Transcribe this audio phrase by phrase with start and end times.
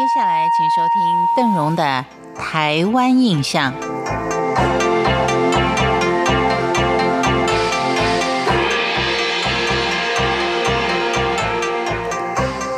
[0.00, 3.70] 接下来，请收听邓荣的《台湾印象》。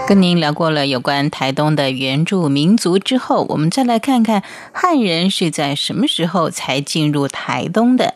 [0.08, 4.42] 跟您聊过了有关台东的原住民族之后，我们再来看看
[4.72, 8.14] 汉人是在什么时候才进入台东的。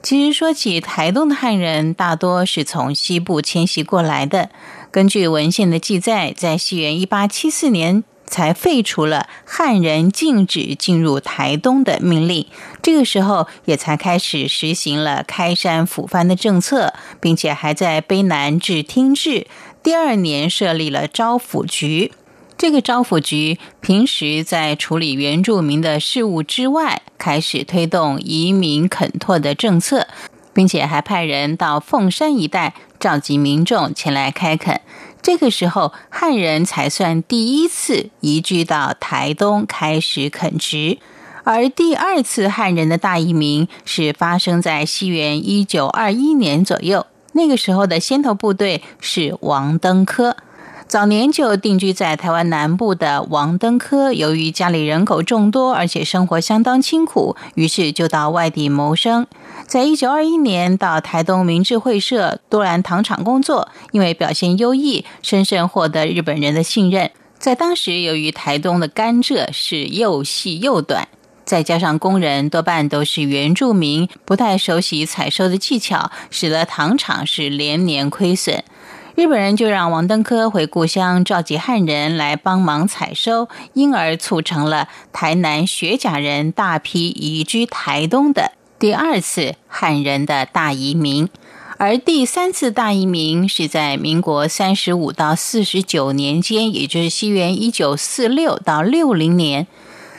[0.00, 4.50] 其实说起台东的汉人，大多是从西部迁徙过来的。
[4.92, 8.04] 根据文献的记载，在西元一八七四年。
[8.34, 12.48] 才废除了汉人禁止进入台东的命令，
[12.82, 19.46] 这个时候也才开始实行了开山抚番的政策，并且还在卑南置听制。
[19.84, 22.10] 第二年设立了招抚局，
[22.58, 30.08] 这个招抚局平时在处理原住民的事务之外，开始推动移民垦拓的政策，
[30.52, 34.80] 并且还派人到凤山一带召集民众前来开垦。
[35.24, 40.98] 这个时候，汉人才算第一次移居到台东开始垦殖，
[41.44, 47.06] 而第二次汉人的大移民是发生在西元一九二一年左右。
[47.32, 50.36] 那个时候的先头部队是王登科。
[50.86, 59.26] 早年就定居在台湾南部的王登科，由于家里人口众多，而且生活相当清苦，于是就到外地谋生。
[59.66, 67.10] 在一九二一年到台东明治会社多兰糖厂工作，因为表现优异，深深获得日本人的信任。
[67.38, 71.08] 在当时，由于台东的甘蔗是又细又短，
[71.44, 78.62] 再加上工人多半都是原住民，不太熟悉采收的技巧，使得糖厂是连年亏损。
[79.16, 91.28] 日本人就让王登科回故乡召集汉人来帮忙采收，因而促成了台南学甲人大批移居台东的第二次汉人的大移民。
[91.76, 99.68] 而第三次大移民是在民国三十五到四十九年间，也就是西元一九四六到六零年。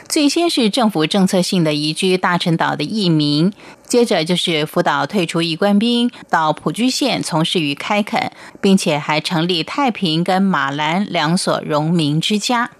[0.08, 3.52] 最先是政府政策性的移居大陈岛的移民，
[3.86, 8.30] 接着就是福岛退出一官兵到普居县从事于开垦，
[8.60, 12.70] 并且还成立太平跟马兰两所荣民之家。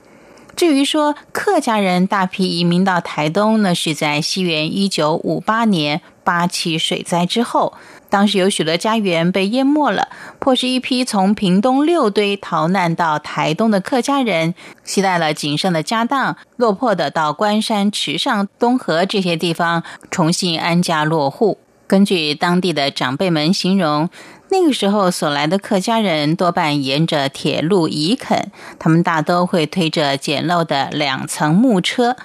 [0.54, 7.72] 至于说客家人大批移民到台东呢，是在西元一九五八年八七水灾之后。
[8.09, 14.54] 当时有许多家园被淹没了，迫使一批从屏东六堆逃难到台东的客家人，
[14.84, 21.59] 携带了仅剩的家当，落魄的到关山、池上、东河这些地方重新安家落户。
[21.88, 24.09] 根据当地的长辈们形容，
[24.50, 32.16] 那个时候所来的客家人多半沿着铁路移垦，他们大都会推着简陋的两层木车。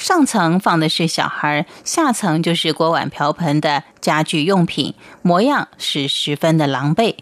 [0.00, 7.16] 上层放的是小孩，下层就是锅碗瓢盆的家具用品，模样是十分的狼狈。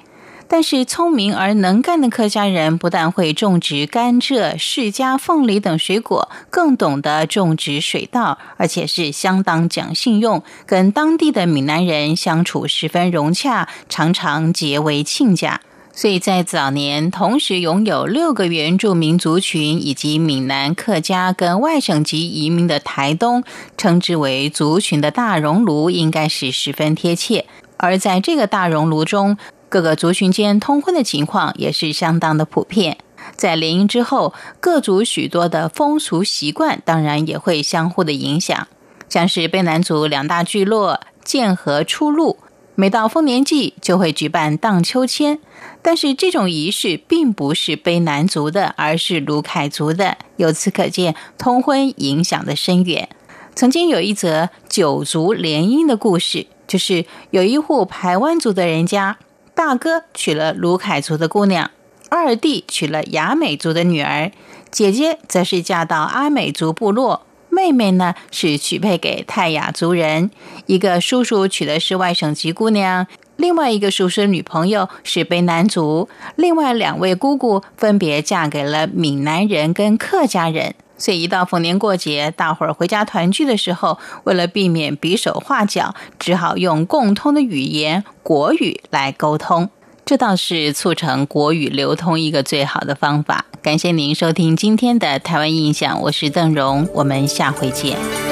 [0.46, 15.60] 但是聪明而能干的客家人不但会种植甘蔗、释迦、凤梨等水果，更懂得种植水稻，而且是相当讲信用，跟当地的闽南人相处十分融洽，常常结为亲家。
[15.98, 23.42] 所以在早年，同时拥有六个原住民族群以及闽南客家跟外省籍移民的台东，
[23.76, 27.46] 称之为族群的大熔炉，应该是十分贴切。
[27.78, 29.36] 而在这个大熔炉中，
[29.68, 32.98] 各个族群间通婚的情况也是相当的普遍。
[33.34, 38.68] 在联姻之后，各族许多的风俗习惯，当然也会相互的影响，
[39.08, 42.38] 像是卑南族两大聚落建和出路。
[42.80, 45.40] 每到丰年祭，就会举办荡秋千，
[45.82, 50.16] 但是这种仪式并不是卑南族的，而是卢凯族的。
[50.36, 53.08] 由此可见，通婚影响的深远。
[53.56, 59.18] 曾经有一则九族联姻的故事，就是有一户排湾族的人家，
[59.56, 61.72] 大哥娶了卢凯族的姑娘，
[62.08, 64.30] 二弟娶了雅美族的女儿，
[64.70, 67.26] 姐姐则是嫁到阿美族部落。
[67.58, 70.30] 妹妹呢是许配给泰雅族人，
[70.66, 73.04] 一个叔叔娶的是外省籍姑娘，
[73.34, 80.76] 另外一个叔叔女朋友是卑南族，另外两位姑姑分别嫁给了闽南人跟客家人。
[80.96, 89.70] 所以一到逢年过节，大伙儿回家团聚的时候，为了避免比手画脚，只好用共通的语言国语来沟通。
[90.08, 93.44] 这倒是促成国语流通一个最好的方法。
[93.60, 98.27] 感谢您收听今天的台湾印象，我是邓荣，我们下回见。